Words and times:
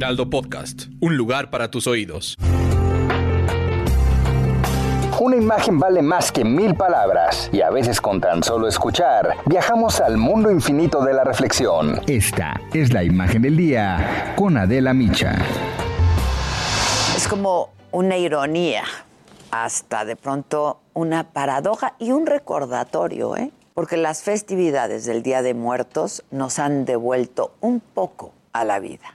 Heraldo 0.00 0.30
Podcast, 0.30 0.84
un 1.00 1.14
lugar 1.14 1.50
para 1.50 1.70
tus 1.70 1.86
oídos. 1.86 2.38
Una 5.20 5.36
imagen 5.36 5.78
vale 5.78 6.00
más 6.00 6.32
que 6.32 6.42
mil 6.42 6.74
palabras 6.74 7.50
y 7.52 7.60
a 7.60 7.68
veces 7.68 8.00
con 8.00 8.18
tan 8.18 8.42
solo 8.42 8.66
escuchar 8.66 9.36
viajamos 9.44 10.00
al 10.00 10.16
mundo 10.16 10.50
infinito 10.50 11.04
de 11.04 11.12
la 11.12 11.22
reflexión. 11.22 12.00
Esta 12.06 12.58
es 12.72 12.94
la 12.94 13.04
imagen 13.04 13.42
del 13.42 13.58
día 13.58 14.32
con 14.38 14.56
Adela 14.56 14.94
Micha. 14.94 15.36
Es 17.14 17.28
como 17.28 17.68
una 17.90 18.16
ironía, 18.16 18.84
hasta 19.50 20.06
de 20.06 20.16
pronto 20.16 20.80
una 20.94 21.24
paradoja 21.24 21.94
y 21.98 22.12
un 22.12 22.24
recordatorio, 22.24 23.36
¿eh? 23.36 23.52
porque 23.74 23.98
las 23.98 24.22
festividades 24.22 25.04
del 25.04 25.22
Día 25.22 25.42
de 25.42 25.52
Muertos 25.52 26.24
nos 26.30 26.58
han 26.58 26.86
devuelto 26.86 27.52
un 27.60 27.80
poco 27.80 28.32
a 28.54 28.64
la 28.64 28.78
vida. 28.78 29.14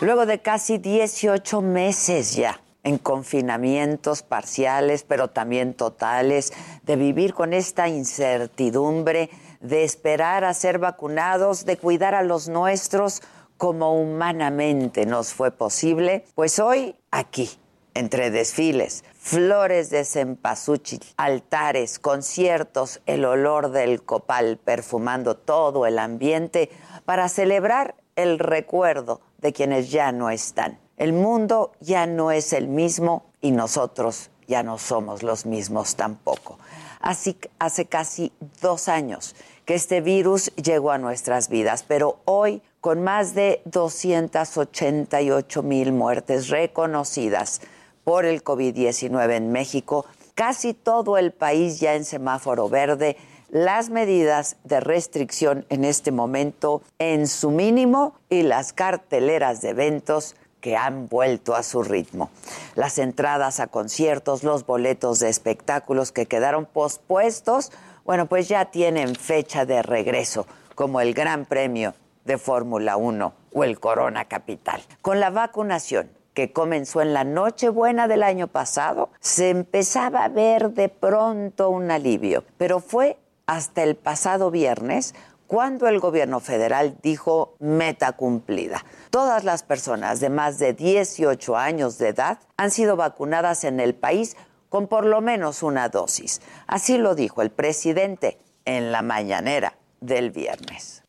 Luego 0.00 0.24
de 0.24 0.40
casi 0.40 0.78
18 0.78 1.60
meses 1.60 2.34
ya 2.34 2.62
en 2.84 2.96
confinamientos 2.96 4.22
parciales, 4.22 5.04
pero 5.06 5.28
también 5.28 5.74
totales, 5.74 6.54
de 6.84 6.96
vivir 6.96 7.34
con 7.34 7.52
esta 7.52 7.86
incertidumbre, 7.86 9.28
de 9.60 9.84
esperar 9.84 10.44
a 10.44 10.54
ser 10.54 10.78
vacunados, 10.78 11.66
de 11.66 11.76
cuidar 11.76 12.14
a 12.14 12.22
los 12.22 12.48
nuestros 12.48 13.20
como 13.58 14.00
humanamente 14.00 15.04
nos 15.04 15.34
fue 15.34 15.50
posible, 15.50 16.24
pues 16.34 16.58
hoy 16.58 16.96
aquí, 17.10 17.50
entre 17.92 18.30
desfiles, 18.30 19.04
flores 19.18 19.90
de 19.90 20.06
cempasúchil, 20.06 21.00
altares, 21.18 21.98
conciertos, 21.98 23.02
el 23.04 23.26
olor 23.26 23.70
del 23.70 24.02
copal 24.02 24.56
perfumando 24.56 25.36
todo 25.36 25.84
el 25.84 25.98
ambiente 25.98 26.70
para 27.04 27.28
celebrar 27.28 27.96
el 28.16 28.38
recuerdo 28.38 29.20
de 29.40 29.52
quienes 29.52 29.90
ya 29.90 30.12
no 30.12 30.30
están. 30.30 30.78
El 30.96 31.12
mundo 31.12 31.72
ya 31.80 32.06
no 32.06 32.30
es 32.30 32.52
el 32.52 32.68
mismo 32.68 33.24
y 33.40 33.52
nosotros 33.52 34.30
ya 34.46 34.62
no 34.62 34.78
somos 34.78 35.22
los 35.22 35.46
mismos 35.46 35.96
tampoco. 35.96 36.58
Así 37.00 37.38
hace 37.58 37.86
casi 37.86 38.32
dos 38.60 38.88
años 38.88 39.34
que 39.64 39.74
este 39.74 40.00
virus 40.00 40.52
llegó 40.56 40.90
a 40.90 40.98
nuestras 40.98 41.48
vidas, 41.48 41.84
pero 41.86 42.18
hoy 42.24 42.62
con 42.80 43.02
más 43.02 43.34
de 43.34 43.62
288 43.66 45.62
mil 45.62 45.92
muertes 45.92 46.48
reconocidas 46.48 47.60
por 48.04 48.24
el 48.24 48.42
COVID-19 48.42 49.36
en 49.36 49.52
México, 49.52 50.06
casi 50.34 50.74
todo 50.74 51.18
el 51.18 51.32
país 51.32 51.80
ya 51.80 51.94
en 51.94 52.04
semáforo 52.04 52.68
verde, 52.68 53.16
las 53.50 53.90
medidas 53.90 54.56
de 54.64 54.80
restricción 54.80 55.66
en 55.68 55.84
este 55.84 56.12
momento 56.12 56.82
en 56.98 57.26
su 57.26 57.50
mínimo 57.50 58.14
y 58.28 58.42
las 58.42 58.72
carteleras 58.72 59.60
de 59.60 59.70
eventos 59.70 60.36
que 60.60 60.76
han 60.76 61.08
vuelto 61.08 61.54
a 61.54 61.62
su 61.62 61.82
ritmo. 61.82 62.30
Las 62.74 62.98
entradas 62.98 63.60
a 63.60 63.66
conciertos, 63.66 64.44
los 64.44 64.66
boletos 64.66 65.18
de 65.18 65.28
espectáculos 65.28 66.12
que 66.12 66.26
quedaron 66.26 66.66
pospuestos, 66.66 67.72
bueno, 68.04 68.26
pues 68.26 68.48
ya 68.48 68.66
tienen 68.66 69.14
fecha 69.14 69.64
de 69.64 69.82
regreso, 69.82 70.46
como 70.74 71.00
el 71.00 71.14
Gran 71.14 71.44
Premio 71.44 71.94
de 72.24 72.38
Fórmula 72.38 72.96
1 72.96 73.32
o 73.52 73.64
el 73.64 73.80
Corona 73.80 74.26
Capital. 74.26 74.82
Con 75.02 75.18
la 75.18 75.30
vacunación 75.30 76.10
que 76.34 76.52
comenzó 76.52 77.00
en 77.00 77.12
la 77.12 77.24
Nochebuena 77.24 78.06
del 78.06 78.22
año 78.22 78.46
pasado, 78.46 79.10
se 79.20 79.50
empezaba 79.50 80.24
a 80.24 80.28
ver 80.28 80.70
de 80.70 80.88
pronto 80.88 81.70
un 81.70 81.90
alivio, 81.90 82.44
pero 82.56 82.80
fue 82.80 83.18
hasta 83.50 83.82
el 83.82 83.96
pasado 83.96 84.52
viernes 84.52 85.12
cuando 85.48 85.88
el 85.88 85.98
gobierno 85.98 86.38
federal 86.38 86.96
dijo 87.02 87.56
meta 87.58 88.12
cumplida. 88.12 88.84
Todas 89.10 89.42
las 89.42 89.64
personas 89.64 90.20
de 90.20 90.30
más 90.30 90.60
de 90.60 90.72
18 90.72 91.56
años 91.56 91.98
de 91.98 92.10
edad 92.10 92.38
han 92.56 92.70
sido 92.70 92.94
vacunadas 92.94 93.64
en 93.64 93.80
el 93.80 93.96
país 93.96 94.36
con 94.68 94.86
por 94.86 95.04
lo 95.04 95.20
menos 95.20 95.64
una 95.64 95.88
dosis. 95.88 96.40
Así 96.68 96.96
lo 96.96 97.16
dijo 97.16 97.42
el 97.42 97.50
presidente 97.50 98.38
en 98.66 98.92
la 98.92 99.02
mañanera 99.02 99.74
del 100.00 100.30
viernes. 100.30 101.02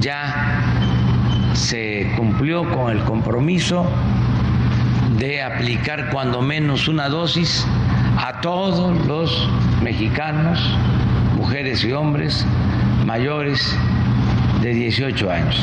Ya 0.00 1.54
se 1.54 2.12
cumplió 2.18 2.68
con 2.68 2.90
el 2.90 3.02
compromiso 3.04 3.86
de 5.16 5.42
aplicar 5.42 6.10
cuando 6.10 6.42
menos 6.42 6.86
una 6.86 7.08
dosis 7.08 7.66
a 8.18 8.42
todos 8.42 8.94
los 9.06 9.48
mexicanos 9.82 10.60
mujeres 11.48 11.82
y 11.82 11.92
hombres 11.92 12.44
mayores 13.06 13.74
de 14.60 14.68
18 14.68 15.30
años. 15.30 15.56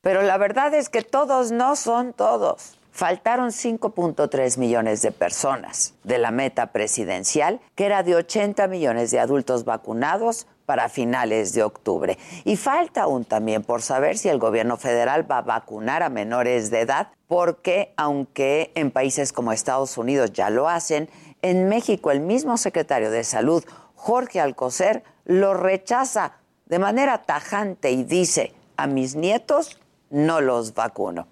Pero 0.00 0.22
la 0.22 0.38
verdad 0.38 0.72
es 0.72 0.88
que 0.88 1.02
todos 1.02 1.52
no 1.52 1.76
son 1.76 2.14
todos. 2.14 2.78
Faltaron 2.92 3.50
5.3 3.50 4.56
millones 4.56 5.02
de 5.02 5.12
personas 5.12 5.92
de 6.02 6.16
la 6.16 6.30
meta 6.30 6.72
presidencial, 6.72 7.60
que 7.74 7.84
era 7.84 8.02
de 8.02 8.14
80 8.14 8.68
millones 8.68 9.10
de 9.10 9.20
adultos 9.20 9.66
vacunados 9.66 10.46
para 10.64 10.88
finales 10.88 11.52
de 11.52 11.62
octubre. 11.62 12.16
Y 12.46 12.56
falta 12.56 13.02
aún 13.02 13.26
también 13.26 13.62
por 13.62 13.82
saber 13.82 14.16
si 14.16 14.30
el 14.30 14.38
gobierno 14.38 14.78
federal 14.78 15.30
va 15.30 15.38
a 15.38 15.42
vacunar 15.42 16.02
a 16.02 16.08
menores 16.08 16.70
de 16.70 16.80
edad, 16.80 17.08
porque 17.26 17.92
aunque 17.98 18.72
en 18.74 18.90
países 18.90 19.34
como 19.34 19.52
Estados 19.52 19.98
Unidos 19.98 20.32
ya 20.32 20.48
lo 20.48 20.70
hacen, 20.70 21.10
en 21.42 21.68
México 21.68 22.12
el 22.12 22.20
mismo 22.20 22.56
secretario 22.56 23.10
de 23.10 23.24
Salud, 23.24 23.62
Jorge 23.98 24.40
Alcocer, 24.40 25.02
lo 25.28 25.54
rechaza 25.54 26.32
de 26.66 26.80
manera 26.80 27.18
tajante 27.18 27.92
y 27.92 28.02
dice, 28.02 28.52
a 28.76 28.88
mis 28.88 29.14
nietos 29.14 29.78
no 30.10 30.40
los 30.40 30.74
vacuno. 30.74 31.28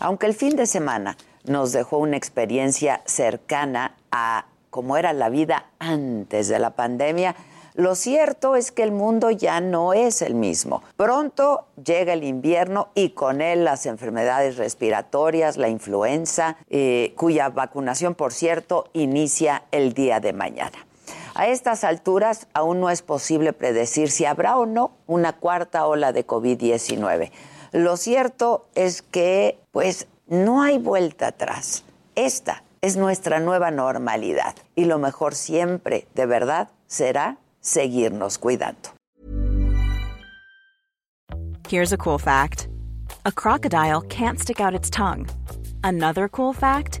Aunque 0.00 0.26
el 0.26 0.34
fin 0.34 0.56
de 0.56 0.66
semana 0.66 1.16
nos 1.44 1.72
dejó 1.72 1.98
una 1.98 2.16
experiencia 2.16 3.02
cercana 3.04 3.96
a 4.10 4.46
cómo 4.70 4.96
era 4.96 5.12
la 5.12 5.28
vida 5.28 5.66
antes 5.78 6.48
de 6.48 6.58
la 6.58 6.70
pandemia, 6.70 7.36
lo 7.74 7.96
cierto 7.96 8.56
es 8.56 8.70
que 8.70 8.82
el 8.84 8.92
mundo 8.92 9.30
ya 9.30 9.60
no 9.60 9.92
es 9.92 10.22
el 10.22 10.34
mismo. 10.34 10.82
Pronto 10.96 11.66
llega 11.84 12.12
el 12.12 12.22
invierno 12.22 12.88
y 12.94 13.10
con 13.10 13.40
él 13.40 13.64
las 13.64 13.84
enfermedades 13.84 14.56
respiratorias, 14.56 15.56
la 15.56 15.68
influenza, 15.68 16.56
eh, 16.70 17.12
cuya 17.16 17.48
vacunación, 17.48 18.14
por 18.14 18.32
cierto, 18.32 18.88
inicia 18.92 19.64
el 19.72 19.92
día 19.92 20.20
de 20.20 20.32
mañana. 20.32 20.86
A 21.36 21.48
estas 21.48 21.82
alturas 21.82 22.46
aún 22.54 22.80
no 22.80 22.90
es 22.90 23.02
posible 23.02 23.52
predecir 23.52 24.08
si 24.10 24.24
habrá 24.24 24.56
o 24.56 24.66
no 24.66 24.92
una 25.08 25.32
cuarta 25.32 25.84
ola 25.86 26.12
de 26.12 26.24
COVID-19. 26.24 27.32
Lo 27.72 27.96
cierto 27.96 28.68
es 28.76 29.02
que, 29.02 29.58
pues, 29.72 30.06
no 30.28 30.62
hay 30.62 30.78
vuelta 30.78 31.26
atrás. 31.26 31.82
Esta 32.14 32.62
es 32.82 32.96
nuestra 32.96 33.40
nueva 33.40 33.72
normalidad 33.72 34.54
y 34.76 34.84
lo 34.84 34.98
mejor 34.98 35.34
siempre, 35.34 36.06
de 36.14 36.26
verdad, 36.26 36.68
será 36.86 37.38
seguirnos 37.60 38.38
cuidando. 38.38 38.90
Here's 41.68 41.92
a 41.92 41.96
cool 41.96 42.20
fact. 42.20 42.68
A 43.24 43.32
crocodile 43.32 44.02
can't 44.02 44.38
stick 44.38 44.60
out 44.60 44.72
its 44.72 44.88
tongue. 44.88 45.26
Another 45.82 46.28
cool 46.28 46.54
fact, 46.54 47.00